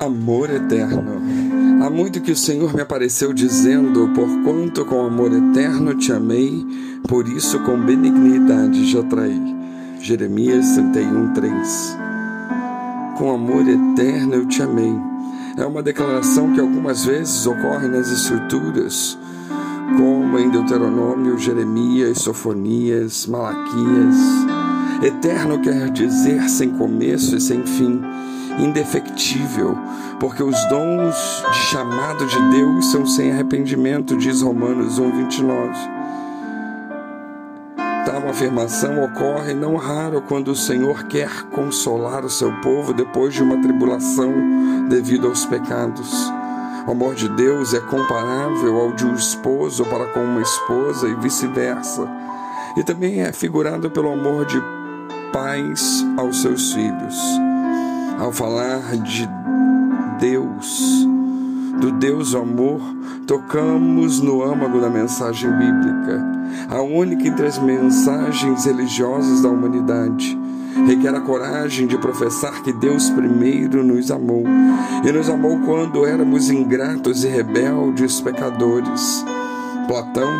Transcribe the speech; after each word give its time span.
Amor 0.00 0.48
eterno. 0.48 1.20
Há 1.84 1.90
muito 1.90 2.20
que 2.20 2.30
o 2.30 2.36
Senhor 2.36 2.72
me 2.72 2.80
apareceu 2.80 3.32
dizendo: 3.32 4.08
Porquanto 4.14 4.84
com 4.84 5.04
amor 5.04 5.32
eterno 5.32 5.92
te 5.92 6.12
amei, 6.12 6.64
por 7.08 7.26
isso 7.26 7.58
com 7.64 7.80
benignidade 7.80 8.88
te 8.88 8.96
atraí. 8.96 9.56
Jeremias 10.00 10.76
31, 10.76 11.32
3. 11.32 11.98
Com 13.16 13.32
amor 13.32 13.66
eterno 13.68 14.34
eu 14.34 14.46
te 14.46 14.62
amei. 14.62 14.94
É 15.56 15.66
uma 15.66 15.82
declaração 15.82 16.52
que 16.52 16.60
algumas 16.60 17.04
vezes 17.04 17.44
ocorre 17.44 17.88
nas 17.88 18.08
Escrituras, 18.08 19.18
como 19.96 20.38
em 20.38 20.48
Deuteronômio, 20.48 21.36
Jeremias, 21.36 22.18
Sofonias, 22.18 23.26
Malaquias. 23.26 24.16
Eterno 25.02 25.60
quer 25.60 25.90
dizer 25.90 26.48
sem 26.48 26.70
começo 26.70 27.36
e 27.36 27.40
sem 27.40 27.66
fim 27.66 28.00
indefectível, 28.58 29.76
porque 30.18 30.42
os 30.42 30.56
dons 30.68 31.44
de 31.50 31.58
chamado 31.58 32.26
de 32.26 32.50
Deus 32.50 32.90
são 32.90 33.06
sem 33.06 33.32
arrependimento, 33.32 34.16
diz 34.16 34.42
Romanos 34.42 34.98
1, 34.98 35.12
29. 35.12 35.72
Tal 38.04 38.28
afirmação 38.28 39.04
ocorre 39.04 39.54
não 39.54 39.76
raro 39.76 40.22
quando 40.22 40.48
o 40.48 40.56
Senhor 40.56 41.04
quer 41.04 41.30
consolar 41.50 42.24
o 42.24 42.30
seu 42.30 42.52
povo 42.60 42.92
depois 42.92 43.34
de 43.34 43.42
uma 43.42 43.60
tribulação 43.60 44.32
devido 44.88 45.28
aos 45.28 45.44
pecados. 45.44 46.10
O 46.86 46.92
amor 46.92 47.14
de 47.14 47.28
Deus 47.28 47.74
é 47.74 47.80
comparável 47.80 48.80
ao 48.80 48.92
de 48.92 49.04
um 49.04 49.14
esposo 49.14 49.84
para 49.84 50.06
com 50.06 50.20
uma 50.20 50.40
esposa 50.40 51.06
e 51.06 51.14
vice-versa. 51.16 52.08
E 52.78 52.82
também 52.82 53.20
é 53.20 53.30
figurado 53.30 53.90
pelo 53.90 54.10
amor 54.10 54.46
de 54.46 54.58
pais 55.30 56.06
aos 56.16 56.40
seus 56.40 56.72
filhos 56.72 57.38
ao 58.18 58.32
falar 58.32 58.96
de 58.96 59.28
Deus, 60.18 61.06
do 61.80 61.92
Deus 61.92 62.34
amor, 62.34 62.80
tocamos 63.26 64.20
no 64.20 64.42
âmago 64.42 64.80
da 64.80 64.90
mensagem 64.90 65.48
bíblica, 65.52 66.26
a 66.68 66.82
única 66.82 67.28
entre 67.28 67.46
as 67.46 67.58
mensagens 67.58 68.64
religiosas 68.64 69.42
da 69.42 69.48
humanidade. 69.48 70.36
Requer 70.86 71.14
a 71.14 71.20
coragem 71.20 71.86
de 71.86 71.96
professar 71.98 72.62
que 72.62 72.72
Deus 72.72 73.08
primeiro 73.10 73.84
nos 73.84 74.10
amou, 74.10 74.44
e 75.04 75.12
nos 75.12 75.28
amou 75.28 75.60
quando 75.60 76.04
éramos 76.04 76.50
ingratos 76.50 77.22
e 77.22 77.28
rebeldes 77.28 78.20
pecadores. 78.20 79.24
Platão 79.86 80.30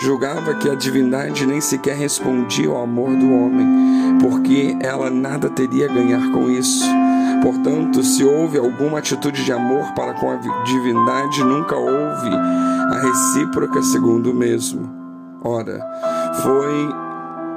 julgava 0.00 0.54
que 0.54 0.68
a 0.68 0.74
divindade 0.74 1.46
nem 1.46 1.60
sequer 1.60 1.96
respondia 1.96 2.68
ao 2.68 2.82
amor 2.82 3.10
do 3.16 3.32
homem, 3.32 3.66
porque 4.20 4.76
ela 4.80 5.08
nada 5.08 5.48
teria 5.48 5.88
a 5.88 5.92
ganhar 5.92 6.30
com 6.32 6.50
isso. 6.50 6.84
Portanto, 7.42 8.02
se 8.02 8.24
houve 8.24 8.58
alguma 8.58 8.98
atitude 8.98 9.44
de 9.44 9.52
amor 9.52 9.92
para 9.94 10.14
com 10.14 10.30
a 10.30 10.36
divindade, 10.64 11.42
nunca 11.44 11.76
houve 11.76 12.30
a 12.30 13.00
recíproca 13.00 13.82
segundo 13.82 14.32
o 14.32 14.34
mesmo. 14.34 14.90
Ora, 15.42 15.80
foi 16.42 16.88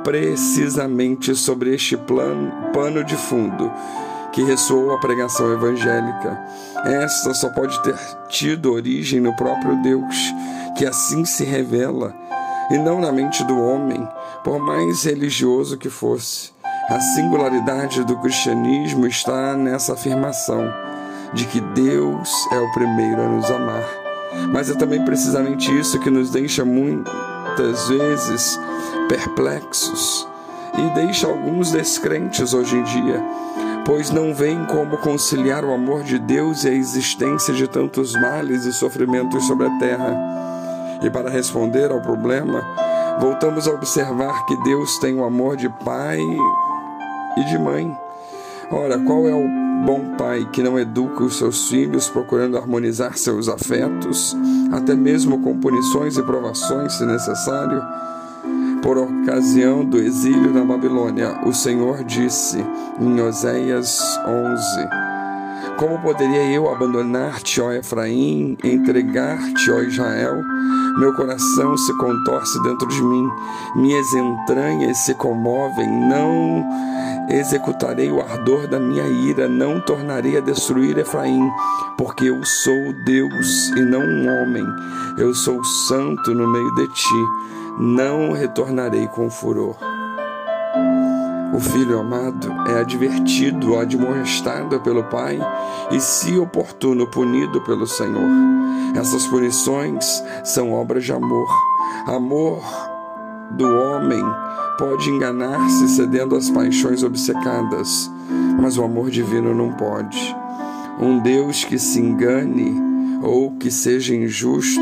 precisamente 0.03 1.35
sobre 1.35 1.73
este 1.73 1.97
plano, 1.97 2.51
pano 2.73 3.03
de 3.03 3.15
fundo 3.15 3.71
que 4.31 4.43
ressoou 4.43 4.93
a 4.93 4.97
pregação 4.97 5.51
evangélica. 5.51 6.39
Esta 6.85 7.33
só 7.33 7.49
pode 7.49 7.81
ter 7.83 7.95
tido 8.29 8.73
origem 8.73 9.19
no 9.19 9.35
próprio 9.35 9.81
Deus, 9.81 10.33
que 10.77 10.85
assim 10.85 11.25
se 11.25 11.43
revela, 11.43 12.15
e 12.69 12.77
não 12.77 12.99
na 12.99 13.11
mente 13.11 13.43
do 13.43 13.59
homem, 13.59 14.07
por 14.43 14.59
mais 14.59 15.03
religioso 15.03 15.77
que 15.77 15.89
fosse. 15.89 16.51
A 16.91 16.99
singularidade 16.99 18.03
do 18.03 18.17
cristianismo 18.17 19.07
está 19.07 19.55
nessa 19.55 19.93
afirmação 19.93 20.69
de 21.31 21.45
que 21.45 21.61
Deus 21.61 22.29
é 22.51 22.59
o 22.59 22.69
primeiro 22.73 23.21
a 23.21 23.29
nos 23.29 23.49
amar. 23.49 23.87
Mas 24.51 24.69
é 24.69 24.75
também 24.75 25.05
precisamente 25.05 25.71
isso 25.79 25.97
que 26.01 26.09
nos 26.09 26.29
deixa 26.31 26.65
muitas 26.65 27.87
vezes 27.87 28.59
perplexos 29.07 30.27
e 30.77 30.93
deixa 30.93 31.27
alguns 31.27 31.71
descrentes 31.71 32.53
hoje 32.53 32.75
em 32.75 32.83
dia, 32.83 33.23
pois 33.85 34.11
não 34.11 34.33
veem 34.33 34.65
como 34.65 34.97
conciliar 34.97 35.63
o 35.63 35.73
amor 35.73 36.03
de 36.03 36.19
Deus 36.19 36.65
e 36.65 36.67
a 36.67 36.73
existência 36.73 37.53
de 37.53 37.69
tantos 37.69 38.11
males 38.15 38.65
e 38.65 38.73
sofrimentos 38.73 39.47
sobre 39.47 39.65
a 39.65 39.79
terra. 39.79 40.13
E 41.01 41.09
para 41.09 41.29
responder 41.29 41.89
ao 41.89 42.01
problema, 42.01 42.67
voltamos 43.17 43.65
a 43.65 43.71
observar 43.71 44.45
que 44.45 44.57
Deus 44.57 44.99
tem 44.99 45.17
o 45.17 45.23
amor 45.23 45.55
de 45.55 45.69
Pai 45.69 46.19
e 47.37 47.43
de 47.45 47.57
mãe. 47.57 47.95
Ora, 48.71 48.97
qual 48.99 49.27
é 49.27 49.33
o 49.33 49.47
bom 49.85 50.15
pai 50.17 50.47
que 50.51 50.63
não 50.63 50.79
educa 50.79 51.23
os 51.23 51.37
seus 51.37 51.69
filhos 51.69 52.07
procurando 52.09 52.57
harmonizar 52.57 53.17
seus 53.17 53.49
afetos, 53.49 54.35
até 54.71 54.95
mesmo 54.95 55.39
com 55.39 55.59
punições 55.59 56.17
e 56.17 56.23
provações, 56.23 56.93
se 56.93 57.05
necessário? 57.05 57.81
Por 58.81 58.97
ocasião 58.97 59.85
do 59.85 59.97
exílio 59.97 60.53
na 60.53 60.63
Babilônia, 60.63 61.39
o 61.45 61.53
Senhor 61.53 62.03
disse 62.03 62.65
em 62.99 63.21
Oséias 63.21 63.99
11: 64.25 65.01
como 65.81 65.99
poderia 65.99 66.43
eu 66.43 66.69
abandonar-te, 66.69 67.59
ó 67.59 67.71
Efraim, 67.71 68.55
entregar-te, 68.63 69.71
ó 69.71 69.81
Israel? 69.81 70.43
Meu 70.97 71.13
coração 71.13 71.77
se 71.77 71.97
contorce 71.97 72.61
dentro 72.63 72.87
de 72.87 73.01
mim, 73.01 73.29
minhas 73.75 74.13
entranhas 74.13 74.97
se 74.99 75.13
comovem. 75.15 75.89
Não 75.89 76.65
executarei 77.29 78.11
o 78.11 78.21
ardor 78.21 78.67
da 78.67 78.79
minha 78.79 79.07
ira, 79.07 79.47
não 79.47 79.79
tornarei 79.79 80.37
a 80.37 80.41
destruir 80.41 80.97
Efraim, 80.97 81.49
porque 81.97 82.25
eu 82.25 82.43
sou 82.43 82.93
Deus 83.05 83.69
e 83.69 83.81
não 83.81 84.01
um 84.01 84.27
homem. 84.27 84.65
Eu 85.17 85.33
sou 85.33 85.63
santo 85.63 86.33
no 86.33 86.47
meio 86.47 86.75
de 86.75 86.87
ti, 86.87 87.25
não 87.79 88.33
retornarei 88.33 89.07
com 89.07 89.29
furor. 89.29 89.90
O 91.53 91.59
filho 91.59 91.99
amado 91.99 92.49
é 92.69 92.79
advertido, 92.79 93.77
admoestado 93.77 94.79
pelo 94.79 95.03
Pai 95.03 95.37
e, 95.91 95.99
se 95.99 96.37
oportuno, 96.37 97.05
punido 97.07 97.59
pelo 97.61 97.85
Senhor. 97.85 98.29
Essas 98.95 99.27
punições 99.27 100.23
são 100.45 100.71
obras 100.71 101.03
de 101.03 101.11
amor. 101.11 101.49
Amor 102.07 102.63
do 103.51 103.65
homem 103.65 104.23
pode 104.77 105.09
enganar-se 105.09 105.89
cedendo 105.89 106.35
às 106.35 106.49
paixões 106.49 107.03
obcecadas, 107.03 108.09
mas 108.61 108.77
o 108.77 108.83
amor 108.83 109.09
divino 109.09 109.53
não 109.53 109.73
pode. 109.73 110.35
Um 110.99 111.19
Deus 111.19 111.65
que 111.65 111.77
se 111.77 111.99
engane 111.99 112.73
ou 113.21 113.51
que 113.57 113.69
seja 113.69 114.15
injusto 114.15 114.81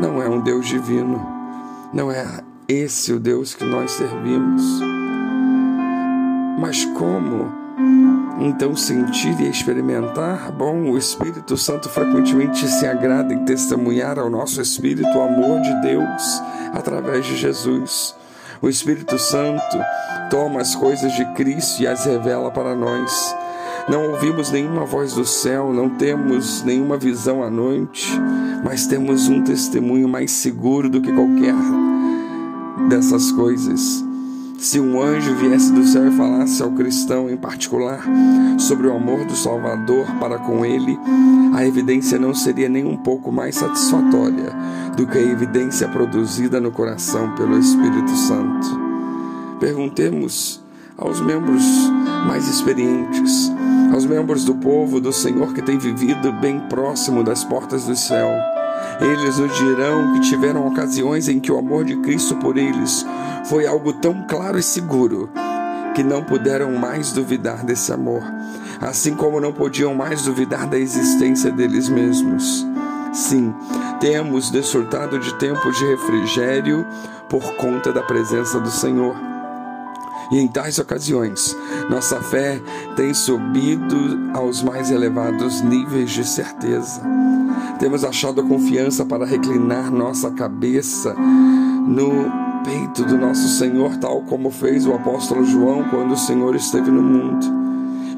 não 0.00 0.20
é 0.22 0.28
um 0.28 0.40
Deus 0.40 0.66
divino. 0.66 1.24
Não 1.92 2.10
é 2.10 2.42
esse 2.68 3.12
o 3.12 3.20
Deus 3.20 3.54
que 3.54 3.64
nós 3.64 3.92
servimos. 3.92 4.97
Mas 6.58 6.84
como 6.86 7.52
então 8.40 8.74
sentir 8.74 9.40
e 9.40 9.48
experimentar? 9.48 10.50
Bom, 10.50 10.90
o 10.90 10.98
Espírito 10.98 11.56
Santo 11.56 11.88
frequentemente 11.88 12.66
se 12.66 12.84
agrada 12.84 13.32
em 13.32 13.44
testemunhar 13.44 14.18
ao 14.18 14.28
nosso 14.28 14.60
espírito 14.60 15.08
o 15.16 15.22
amor 15.22 15.60
de 15.60 15.80
Deus 15.82 16.42
através 16.74 17.24
de 17.24 17.36
Jesus. 17.36 18.14
O 18.60 18.68
Espírito 18.68 19.16
Santo 19.20 19.78
toma 20.30 20.60
as 20.60 20.74
coisas 20.74 21.12
de 21.12 21.24
Cristo 21.34 21.80
e 21.80 21.86
as 21.86 22.04
revela 22.04 22.50
para 22.50 22.74
nós. 22.74 23.36
Não 23.88 24.10
ouvimos 24.10 24.50
nenhuma 24.50 24.84
voz 24.84 25.14
do 25.14 25.24
céu, 25.24 25.72
não 25.72 25.90
temos 25.90 26.64
nenhuma 26.64 26.96
visão 26.96 27.42
à 27.42 27.48
noite, 27.48 28.10
mas 28.64 28.86
temos 28.86 29.28
um 29.28 29.42
testemunho 29.42 30.08
mais 30.08 30.32
seguro 30.32 30.90
do 30.90 31.00
que 31.00 31.12
qualquer 31.12 31.54
dessas 32.88 33.30
coisas. 33.30 34.07
Se 34.58 34.80
um 34.80 35.00
anjo 35.00 35.36
viesse 35.36 35.72
do 35.72 35.86
céu 35.86 36.08
e 36.08 36.16
falasse 36.16 36.60
ao 36.60 36.72
cristão 36.72 37.30
em 37.30 37.36
particular 37.36 38.04
sobre 38.58 38.88
o 38.88 38.92
amor 38.92 39.24
do 39.24 39.36
Salvador 39.36 40.04
para 40.18 40.36
com 40.36 40.66
ele, 40.66 40.98
a 41.54 41.64
evidência 41.64 42.18
não 42.18 42.34
seria 42.34 42.68
nem 42.68 42.84
um 42.84 42.96
pouco 42.96 43.30
mais 43.30 43.54
satisfatória 43.54 44.52
do 44.96 45.06
que 45.06 45.16
a 45.16 45.22
evidência 45.22 45.86
produzida 45.86 46.60
no 46.60 46.72
coração 46.72 47.36
pelo 47.36 47.56
Espírito 47.56 48.10
Santo. 48.16 48.66
Perguntemos 49.60 50.60
aos 50.96 51.20
membros 51.20 51.62
mais 52.26 52.48
experientes, 52.48 53.52
aos 53.92 54.04
membros 54.04 54.44
do 54.44 54.56
povo 54.56 55.00
do 55.00 55.12
Senhor 55.12 55.54
que 55.54 55.62
tem 55.62 55.78
vivido 55.78 56.32
bem 56.32 56.58
próximo 56.68 57.22
das 57.22 57.44
portas 57.44 57.84
do 57.84 57.94
céu 57.94 58.57
eles 59.00 59.38
nos 59.38 59.56
dirão 59.56 60.14
que 60.14 60.20
tiveram 60.20 60.66
ocasiões 60.66 61.28
em 61.28 61.38
que 61.38 61.52
o 61.52 61.58
amor 61.58 61.84
de 61.84 61.96
Cristo 61.98 62.36
por 62.36 62.56
eles 62.56 63.06
foi 63.48 63.66
algo 63.66 63.92
tão 63.92 64.26
claro 64.26 64.58
e 64.58 64.62
seguro 64.62 65.30
que 65.94 66.02
não 66.02 66.22
puderam 66.22 66.72
mais 66.72 67.12
duvidar 67.12 67.64
desse 67.64 67.92
amor, 67.92 68.22
assim 68.80 69.14
como 69.14 69.40
não 69.40 69.52
podiam 69.52 69.94
mais 69.94 70.22
duvidar 70.22 70.66
da 70.66 70.78
existência 70.78 71.50
deles 71.50 71.88
mesmos. 71.88 72.66
Sim, 73.12 73.54
temos 74.00 74.50
desfrutado 74.50 75.18
de 75.18 75.34
tempos 75.34 75.76
de 75.76 75.84
refrigério 75.84 76.86
por 77.28 77.54
conta 77.54 77.92
da 77.92 78.02
presença 78.02 78.60
do 78.60 78.70
Senhor. 78.70 79.16
E 80.30 80.38
em 80.38 80.46
tais 80.46 80.78
ocasiões, 80.78 81.56
nossa 81.88 82.20
fé 82.20 82.60
tem 82.94 83.14
subido 83.14 84.30
aos 84.34 84.62
mais 84.62 84.90
elevados 84.90 85.62
níveis 85.62 86.10
de 86.10 86.24
certeza. 86.24 87.17
Temos 87.78 88.04
achado 88.04 88.42
confiança 88.42 89.04
para 89.04 89.24
reclinar 89.24 89.90
nossa 89.90 90.30
cabeça 90.32 91.14
no 91.14 92.10
peito 92.64 93.04
do 93.04 93.16
nosso 93.16 93.48
Senhor, 93.56 93.96
tal 93.98 94.22
como 94.22 94.50
fez 94.50 94.84
o 94.84 94.92
apóstolo 94.92 95.44
João 95.44 95.84
quando 95.84 96.12
o 96.12 96.16
Senhor 96.16 96.56
esteve 96.56 96.90
no 96.90 97.02
mundo. 97.02 97.46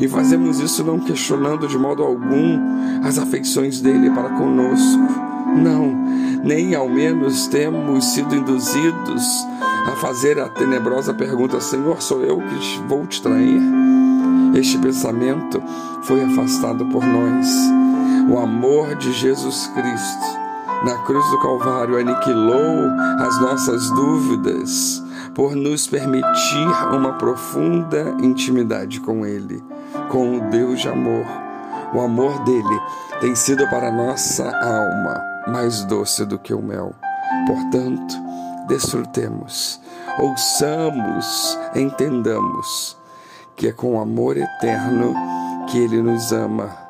E 0.00 0.08
fazemos 0.08 0.60
isso 0.60 0.82
não 0.82 0.98
questionando 0.98 1.68
de 1.68 1.78
modo 1.78 2.02
algum 2.02 2.58
as 3.04 3.18
afeições 3.18 3.80
dele 3.80 4.10
para 4.10 4.30
conosco. 4.30 5.30
Não, 5.62 5.94
nem 6.42 6.74
ao 6.74 6.88
menos 6.88 7.46
temos 7.48 8.06
sido 8.06 8.34
induzidos 8.34 9.22
a 9.86 9.96
fazer 9.96 10.38
a 10.40 10.48
tenebrosa 10.48 11.12
pergunta: 11.12 11.60
Senhor, 11.60 12.00
sou 12.00 12.22
eu 12.22 12.38
que 12.38 12.80
vou 12.88 13.06
te 13.06 13.20
trair? 13.20 13.60
Este 14.54 14.78
pensamento 14.78 15.62
foi 16.02 16.24
afastado 16.24 16.86
por 16.86 17.04
nós. 17.04 17.79
O 18.30 18.38
amor 18.38 18.94
de 18.94 19.12
Jesus 19.12 19.66
Cristo 19.74 20.38
na 20.84 20.98
cruz 20.98 21.28
do 21.30 21.40
Calvário 21.40 21.98
aniquilou 21.98 22.88
as 23.18 23.40
nossas 23.40 23.90
dúvidas 23.90 25.02
por 25.34 25.56
nos 25.56 25.88
permitir 25.88 26.68
uma 26.92 27.14
profunda 27.14 28.14
intimidade 28.22 29.00
com 29.00 29.26
Ele, 29.26 29.60
com 30.10 30.38
o 30.38 30.48
Deus 30.48 30.80
de 30.80 30.88
amor. 30.88 31.26
O 31.92 32.00
amor 32.00 32.44
dele 32.44 32.80
tem 33.20 33.34
sido 33.34 33.68
para 33.68 33.90
nossa 33.90 34.48
alma 34.48 35.20
mais 35.48 35.82
doce 35.86 36.24
do 36.24 36.38
que 36.38 36.54
o 36.54 36.62
mel. 36.62 36.94
Portanto, 37.48 38.14
desfrutemos, 38.68 39.80
ouçamos, 40.20 41.58
entendamos 41.74 42.96
que 43.56 43.66
é 43.66 43.72
com 43.72 44.00
amor 44.00 44.36
eterno 44.36 45.16
que 45.68 45.78
Ele 45.78 46.00
nos 46.00 46.30
ama. 46.30 46.89